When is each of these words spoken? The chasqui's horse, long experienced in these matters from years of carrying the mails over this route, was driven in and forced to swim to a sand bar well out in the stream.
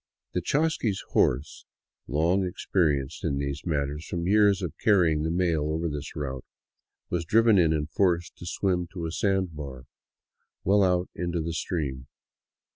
The 0.33 0.41
chasqui's 0.41 1.03
horse, 1.09 1.67
long 2.07 2.43
experienced 2.43 3.23
in 3.23 3.37
these 3.37 3.61
matters 3.67 4.03
from 4.03 4.25
years 4.25 4.63
of 4.63 4.73
carrying 4.83 5.21
the 5.21 5.29
mails 5.29 5.69
over 5.71 5.87
this 5.87 6.15
route, 6.15 6.43
was 7.11 7.23
driven 7.23 7.59
in 7.59 7.71
and 7.71 7.87
forced 7.87 8.35
to 8.37 8.47
swim 8.47 8.87
to 8.93 9.05
a 9.05 9.11
sand 9.11 9.55
bar 9.55 9.85
well 10.63 10.81
out 10.81 11.11
in 11.13 11.29
the 11.29 11.53
stream. 11.53 12.07